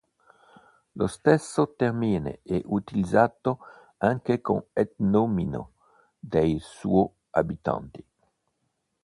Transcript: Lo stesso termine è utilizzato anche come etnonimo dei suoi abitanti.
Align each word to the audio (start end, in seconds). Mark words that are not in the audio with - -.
Lo 0.93 1.05
stesso 1.05 1.75
termine 1.75 2.39
è 2.41 2.59
utilizzato 2.65 3.59
anche 3.99 4.41
come 4.41 4.65
etnonimo 4.73 5.73
dei 6.17 6.57
suoi 6.59 7.07
abitanti. 7.29 8.03